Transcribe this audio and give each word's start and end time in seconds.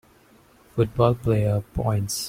a 0.03 0.73
football 0.73 1.13
player 1.13 1.61
points. 1.75 2.19